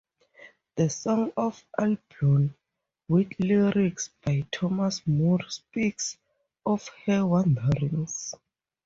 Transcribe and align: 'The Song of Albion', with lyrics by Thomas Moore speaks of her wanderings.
'The 0.77 0.89
Song 0.89 1.31
of 1.37 1.63
Albion', 1.77 2.55
with 3.07 3.29
lyrics 3.37 4.09
by 4.25 4.43
Thomas 4.51 5.05
Moore 5.05 5.47
speaks 5.47 6.17
of 6.65 6.87
her 7.05 7.23
wanderings. 7.27 8.33